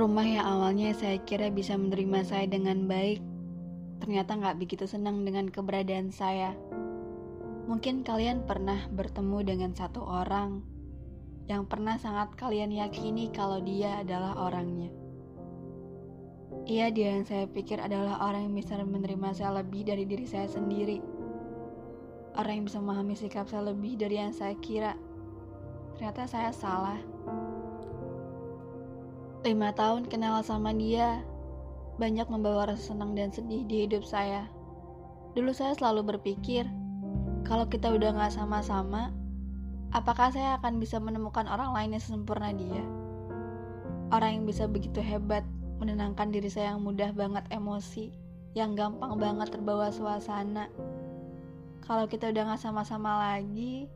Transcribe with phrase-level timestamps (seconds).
[0.00, 3.20] Rumah yang awalnya saya kira bisa menerima saya dengan baik,
[4.00, 6.56] ternyata nggak begitu senang dengan keberadaan saya.
[7.68, 10.64] Mungkin kalian pernah bertemu dengan satu orang
[11.52, 14.88] yang pernah sangat kalian yakini kalau dia adalah orangnya.
[16.64, 20.48] Iya, dia yang saya pikir adalah orang yang bisa menerima saya lebih dari diri saya
[20.48, 20.96] sendiri.
[22.40, 24.96] Orang yang bisa memahami sikap saya lebih dari yang saya kira.
[26.00, 26.96] Ternyata saya salah.
[29.40, 31.24] Lima tahun kenal sama dia,
[31.96, 34.44] banyak membawa rasa senang dan sedih di hidup saya.
[35.32, 36.68] Dulu saya selalu berpikir,
[37.48, 39.16] kalau kita udah gak sama-sama,
[39.96, 42.84] apakah saya akan bisa menemukan orang lain yang sempurna dia?
[44.12, 45.40] Orang yang bisa begitu hebat
[45.80, 48.12] menenangkan diri saya yang mudah banget emosi,
[48.52, 50.68] yang gampang banget terbawa suasana.
[51.88, 53.88] Kalau kita udah gak sama-sama lagi,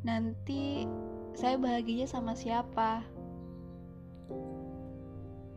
[0.00, 0.88] nanti
[1.36, 3.04] saya bahagianya sama siapa?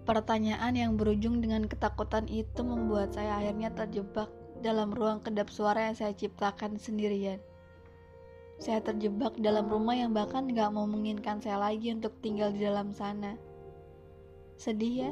[0.05, 4.29] Pertanyaan yang berujung dengan ketakutan itu membuat saya akhirnya terjebak
[4.61, 7.41] dalam ruang kedap suara yang saya ciptakan sendirian.
[8.61, 12.95] Saya terjebak dalam rumah yang bahkan gak mau menginginkan saya lagi untuk tinggal di dalam
[12.95, 13.35] sana.
[14.55, 15.11] Sedih ya?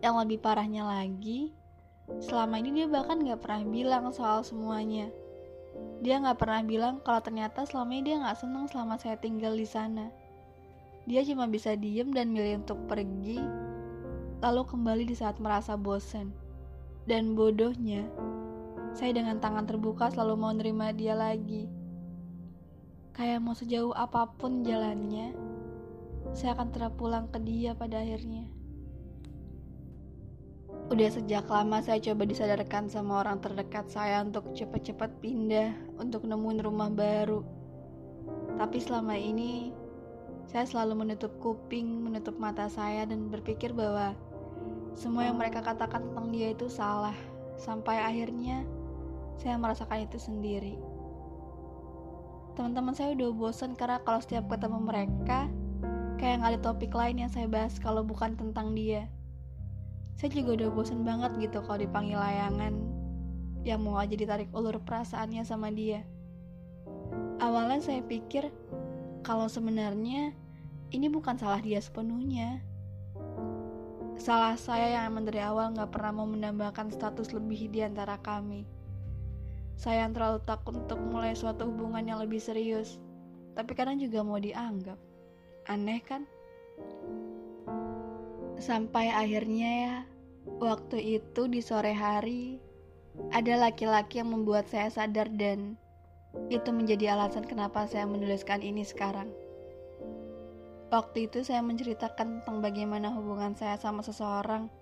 [0.00, 1.52] Yang lebih parahnya lagi,
[2.22, 5.12] selama ini dia bahkan gak pernah bilang soal semuanya.
[6.00, 9.66] Dia gak pernah bilang kalau ternyata selama ini dia gak senang selama saya tinggal di
[9.68, 10.08] sana.
[11.08, 13.40] Dia cuma bisa diem dan milih untuk pergi
[14.44, 16.30] lalu kembali di saat merasa bosan.
[17.08, 18.04] Dan bodohnya,
[18.92, 21.64] saya dengan tangan terbuka selalu mau nerima dia lagi.
[23.16, 25.32] Kayak mau sejauh apa pun jalannya,
[26.36, 28.46] saya akan terpulang ke dia pada akhirnya.
[30.92, 36.60] Udah sejak lama saya coba disadarkan sama orang terdekat saya untuk cepat-cepat pindah, untuk nemuin
[36.60, 37.40] rumah baru.
[38.60, 39.72] Tapi selama ini,
[40.48, 44.16] saya selalu menutup kuping, menutup mata saya dan berpikir bahwa
[44.96, 47.14] semua yang mereka katakan tentang dia itu salah,
[47.60, 48.64] sampai akhirnya
[49.36, 50.74] saya merasakan itu sendiri.
[52.56, 55.46] Teman-teman saya udah bosan karena kalau setiap ketemu mereka,
[56.18, 59.06] kayak nggak ada topik lain yang saya bahas kalau bukan tentang dia.
[60.18, 62.74] Saya juga udah bosan banget gitu kalau dipanggil layangan
[63.62, 66.02] yang mau aja ditarik ulur perasaannya sama dia.
[67.38, 68.50] Awalnya saya pikir
[69.22, 70.32] kalau sebenarnya
[70.94, 72.64] ini bukan salah dia sepenuhnya.
[74.18, 78.66] Salah saya yang emang dari awal gak pernah mau menambahkan status lebih di antara kami.
[79.78, 82.98] Saya yang terlalu takut untuk mulai suatu hubungan yang lebih serius,
[83.54, 84.98] tapi kadang juga mau dianggap.
[85.70, 86.26] Aneh kan?
[88.58, 89.96] Sampai akhirnya ya,
[90.58, 92.58] waktu itu di sore hari,
[93.30, 95.78] ada laki-laki yang membuat saya sadar dan
[96.48, 99.32] itu menjadi alasan kenapa saya menuliskan ini sekarang.
[100.88, 104.72] Waktu itu saya menceritakan tentang bagaimana hubungan saya sama seseorang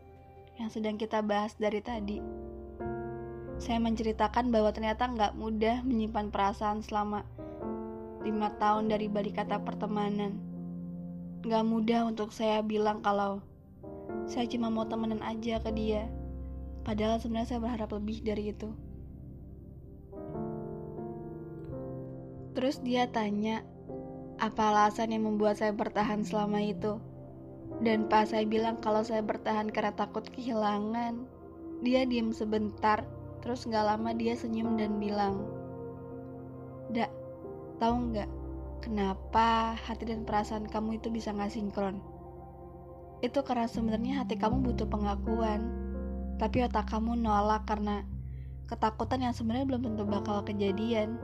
[0.54, 2.22] yang sedang kita bahas dari tadi.
[3.58, 7.26] Saya menceritakan bahwa ternyata nggak mudah menyimpan perasaan selama
[8.22, 10.38] lima tahun dari balik kata pertemanan.
[11.42, 13.42] Nggak mudah untuk saya bilang kalau
[14.30, 16.06] saya cuma mau temenan aja ke dia.
[16.86, 18.70] Padahal sebenarnya saya berharap lebih dari itu.
[22.56, 23.60] Terus dia tanya,
[24.40, 26.96] apa alasan yang membuat saya bertahan selama itu?
[27.84, 31.28] Dan pas saya bilang kalau saya bertahan karena takut kehilangan,
[31.84, 33.04] dia diam sebentar,
[33.44, 35.44] terus gak lama dia senyum dan bilang,
[36.96, 37.12] Dak,
[37.76, 38.30] tahu nggak
[38.80, 42.00] kenapa hati dan perasaan kamu itu bisa nggak sinkron?
[43.20, 45.60] Itu karena sebenarnya hati kamu butuh pengakuan,
[46.40, 48.08] tapi otak kamu nolak karena
[48.64, 51.20] ketakutan yang sebenarnya belum tentu bakal kejadian.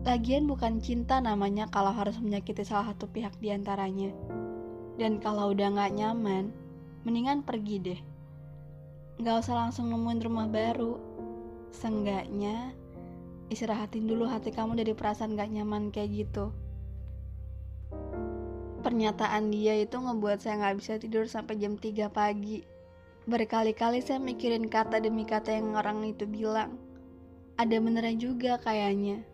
[0.00, 4.08] Lagian bukan cinta namanya kalau harus menyakiti salah satu pihak di antaranya.
[4.96, 6.48] Dan kalau udah gak nyaman,
[7.04, 8.00] mendingan pergi deh.
[9.20, 10.96] Gak usah langsung nemuin rumah baru.
[11.76, 12.72] Seenggaknya,
[13.52, 16.48] istirahatin dulu hati kamu dari perasaan gak nyaman kayak gitu.
[18.80, 22.64] Pernyataan dia itu ngebuat saya gak bisa tidur sampai jam 3 pagi.
[23.28, 26.80] Berkali-kali saya mikirin kata demi kata yang orang itu bilang.
[27.60, 29.29] Ada benernya juga kayaknya.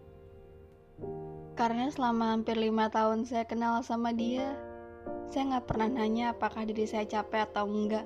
[1.57, 4.53] Karena selama hampir lima tahun saya kenal sama dia,
[5.33, 8.05] saya nggak pernah nanya apakah diri saya capek atau enggak,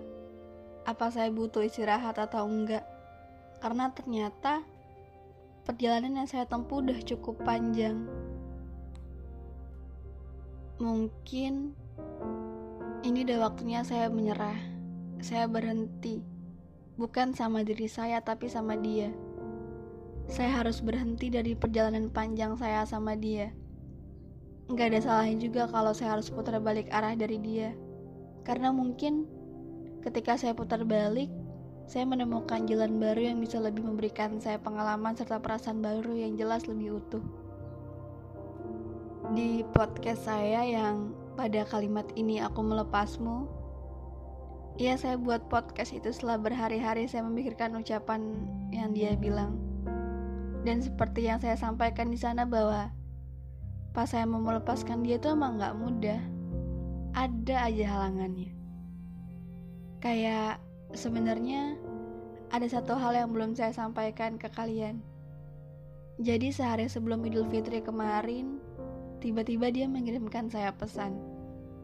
[0.86, 2.86] apa saya butuh istirahat atau enggak.
[3.58, 4.62] Karena ternyata
[5.66, 8.06] perjalanan yang saya tempuh udah cukup panjang.
[10.78, 11.74] Mungkin
[13.02, 14.62] ini udah waktunya saya menyerah.
[15.26, 16.22] Saya berhenti,
[16.94, 19.10] bukan sama diri saya, tapi sama dia
[20.26, 23.54] saya harus berhenti dari perjalanan panjang saya sama dia.
[24.70, 27.74] Gak ada salahnya juga kalau saya harus putar balik arah dari dia.
[28.46, 29.26] Karena mungkin
[30.02, 31.30] ketika saya putar balik,
[31.90, 36.70] saya menemukan jalan baru yang bisa lebih memberikan saya pengalaman serta perasaan baru yang jelas
[36.70, 37.24] lebih utuh.
[39.34, 43.46] Di podcast saya yang pada kalimat ini aku melepasmu,
[44.78, 48.22] ya saya buat podcast itu setelah berhari-hari saya memikirkan ucapan
[48.70, 49.69] yang dia bilang.
[50.66, 52.92] Dan seperti yang saya sampaikan di sana bahwa
[53.96, 56.20] pas saya mau melepaskan dia itu emang gak mudah.
[57.16, 58.52] Ada aja halangannya.
[59.98, 60.62] Kayak
[60.94, 61.76] sebenarnya
[62.50, 65.02] ada satu hal yang belum saya sampaikan ke kalian.
[66.20, 68.60] Jadi sehari sebelum Idul Fitri kemarin,
[69.20, 71.12] Tiba-tiba dia mengirimkan saya pesan.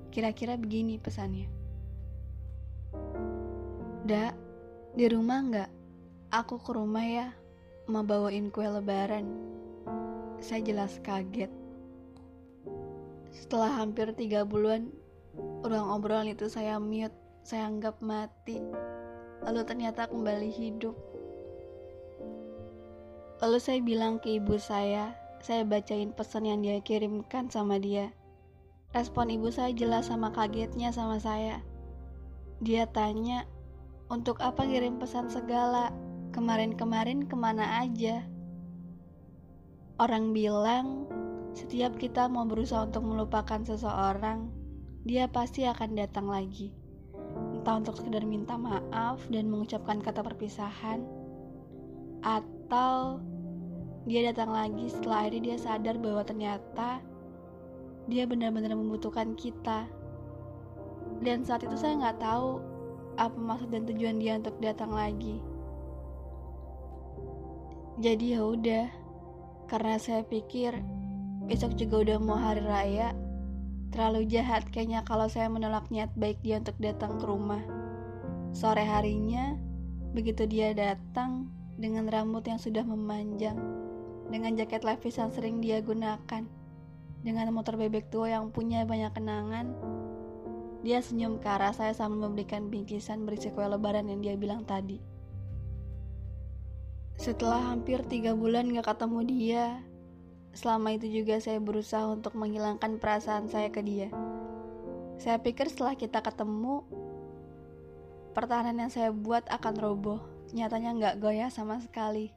[0.08, 1.52] Kira-kira begini pesannya.
[4.08, 4.32] Dak,
[4.96, 5.70] di rumah nggak?
[6.32, 7.28] Aku ke rumah ya,
[7.86, 9.30] mau bawain kue lebaran.
[10.42, 11.50] Saya jelas kaget.
[13.30, 14.90] Setelah hampir tiga bulan,
[15.62, 17.14] ruang obrolan itu saya mute,
[17.46, 18.58] saya anggap mati.
[19.46, 20.98] Lalu ternyata kembali hidup.
[23.38, 28.10] Lalu saya bilang ke ibu saya, saya bacain pesan yang dia kirimkan sama dia.
[28.90, 31.62] Respon ibu saya jelas sama kagetnya sama saya.
[32.64, 33.46] Dia tanya,
[34.10, 35.92] untuk apa kirim pesan segala?
[36.32, 38.24] Kemarin-kemarin ke mana aja?
[39.96, 41.06] Orang bilang,
[41.56, 44.52] setiap kita mau berusaha untuk melupakan seseorang,
[45.06, 46.74] dia pasti akan datang lagi.
[47.56, 51.00] Entah untuk sekedar minta maaf dan mengucapkan kata perpisahan,
[52.20, 53.22] atau
[54.06, 57.02] dia datang lagi setelah akhirnya dia sadar bahwa ternyata
[58.06, 59.90] dia benar-benar membutuhkan kita.
[61.24, 62.60] Dan saat itu saya nggak tahu
[63.16, 65.40] apa maksud dan tujuan dia untuk datang lagi.
[67.96, 68.92] Jadi ya udah,
[69.72, 70.76] karena saya pikir
[71.48, 73.16] besok juga udah mau hari raya,
[73.88, 77.64] terlalu jahat kayaknya kalau saya menolak niat baik dia untuk datang ke rumah.
[78.52, 79.56] Sore harinya,
[80.12, 81.48] begitu dia datang
[81.80, 83.56] dengan rambut yang sudah memanjang,
[84.28, 86.44] dengan jaket levis yang sering dia gunakan,
[87.24, 89.72] dengan motor bebek tua yang punya banyak kenangan.
[90.84, 95.15] Dia senyum ke arah saya sambil memberikan bingkisan berisi kue lebaran yang dia bilang tadi.
[97.16, 99.64] Setelah hampir tiga bulan gak ketemu dia,
[100.56, 104.08] selama itu juga saya berusaha untuk menghilangkan perasaan saya ke dia.
[105.16, 106.84] Saya pikir setelah kita ketemu,
[108.36, 110.20] pertahanan yang saya buat akan roboh.
[110.52, 112.36] Nyatanya nggak goyah sama sekali.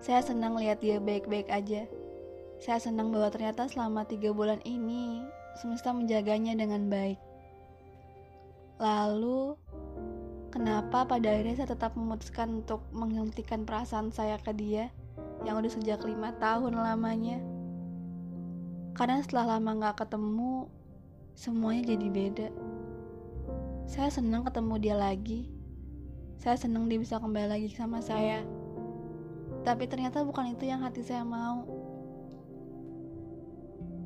[0.00, 1.84] Saya senang lihat dia baik-baik aja.
[2.58, 5.22] Saya senang bahwa ternyata selama tiga bulan ini
[5.60, 7.20] semesta menjaganya dengan baik.
[8.80, 9.58] Lalu,
[10.48, 14.92] kenapa pada akhirnya saya tetap memutuskan untuk menghentikan perasaan saya ke dia
[15.46, 17.38] yang udah sejak lima tahun lamanya?
[18.98, 20.66] Karena setelah lama gak ketemu,
[21.38, 22.48] semuanya jadi beda.
[23.86, 25.46] Saya senang ketemu dia lagi.
[26.42, 28.42] Saya senang dia bisa kembali lagi sama saya.
[29.62, 31.62] Tapi ternyata bukan itu yang hati saya mau.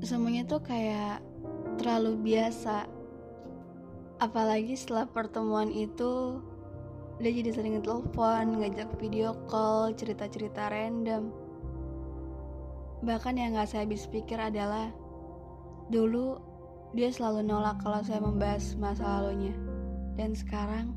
[0.05, 1.25] Semuanya tuh kayak
[1.81, 3.02] terlalu biasa.
[4.23, 6.39] Apalagi setelah pertemuan itu,
[7.19, 11.35] dia jadi sering telepon, ngajak video call, cerita-cerita random.
[13.03, 14.95] Bahkan yang gak saya habis pikir adalah,
[15.91, 16.39] dulu
[16.95, 19.59] dia selalu nolak kalau saya membahas masa lalunya.
[20.15, 20.95] Dan sekarang,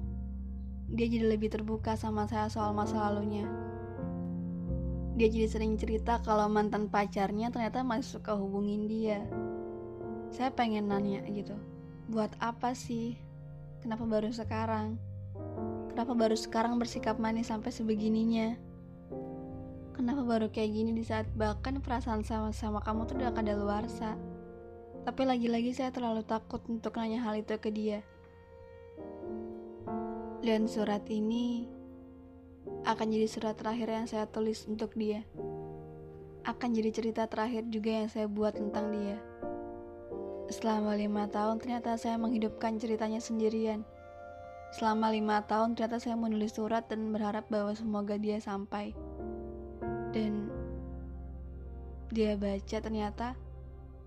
[0.94, 3.50] dia jadi lebih terbuka sama saya soal masa lalunya
[5.16, 9.24] dia jadi sering cerita kalau mantan pacarnya ternyata masih suka hubungin dia.
[10.28, 11.56] Saya pengen nanya gitu,
[12.06, 13.18] buat apa sih?
[13.82, 14.98] Kenapa baru sekarang?
[15.90, 18.58] Kenapa baru sekarang bersikap manis sampai sebegininya?
[19.96, 24.20] Kenapa baru kayak gini di saat bahkan perasaan sama-sama kamu tuh udah kadaluarsa?
[25.08, 28.04] Tapi lagi-lagi saya terlalu takut untuk nanya hal itu ke dia.
[30.44, 31.66] Dan surat ini
[32.86, 35.26] akan jadi surat terakhir yang saya tulis untuk dia.
[36.46, 39.18] Akan jadi cerita terakhir juga yang saya buat tentang dia.
[40.46, 43.82] Selama lima tahun ternyata saya menghidupkan ceritanya sendirian.
[44.76, 48.94] Selama lima tahun ternyata saya menulis surat dan berharap bahwa semoga dia sampai.
[50.14, 50.54] Dan
[52.14, 53.34] dia baca ternyata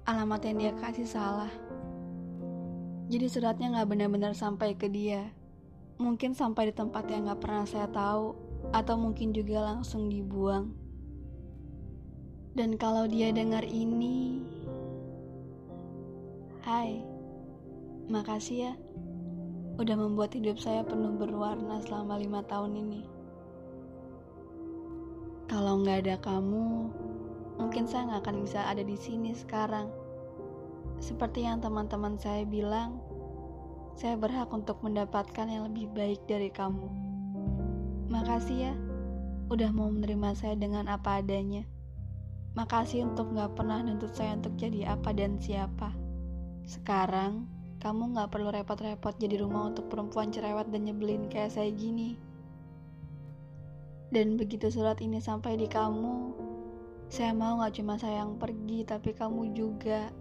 [0.07, 1.51] alamat yang dia kasih salah.
[3.09, 5.33] Jadi suratnya gak benar-benar sampai ke dia.
[5.99, 8.37] Mungkin sampai di tempat yang gak pernah saya tahu
[8.71, 10.71] atau mungkin juga langsung dibuang.
[12.55, 14.38] Dan kalau dia dengar ini,
[16.69, 17.01] hai,
[18.13, 18.73] makasih ya,
[19.81, 23.09] udah membuat hidup saya penuh berwarna selama lima tahun ini.
[25.49, 26.93] Kalau nggak ada kamu,
[27.57, 29.89] mungkin saya nggak akan bisa ada di sini sekarang.
[31.01, 33.01] Seperti yang teman-teman saya bilang,
[33.97, 36.87] Saya berhak untuk mendapatkan yang lebih baik dari kamu.
[38.13, 38.75] Makasih ya,
[39.49, 41.65] udah mau menerima saya dengan apa adanya.
[42.55, 46.08] Makasih untuk gak pernah nuntut saya untuk jadi apa dan siapa.
[46.69, 47.49] Sekarang,
[47.81, 52.21] kamu gak perlu repot-repot jadi rumah untuk perempuan cerewet dan nyebelin kayak saya gini.
[54.13, 56.37] Dan begitu surat ini sampai di kamu,
[57.09, 60.13] saya mau gak cuma saya yang pergi, tapi kamu juga.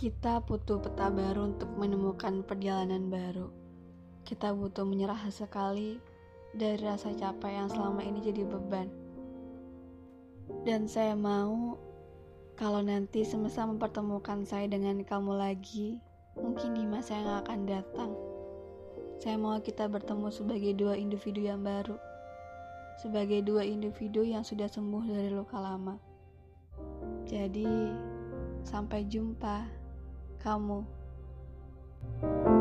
[0.00, 3.52] Kita butuh peta baru untuk menemukan perjalanan baru.
[4.24, 6.00] Kita butuh menyerah sekali
[6.56, 8.88] dari rasa capek yang selama ini jadi beban.
[10.64, 11.76] Dan saya mau
[12.56, 15.98] kalau nanti semesta mempertemukan saya dengan kamu lagi,
[16.36, 18.12] mungkin di masa yang akan datang.
[19.22, 21.96] Saya mau kita bertemu sebagai dua individu yang baru,
[23.00, 25.96] sebagai dua individu yang sudah sembuh dari luka lama.
[27.24, 27.94] Jadi,
[28.66, 29.64] sampai jumpa,
[30.42, 31.02] kamu.
[32.02, 32.51] thank you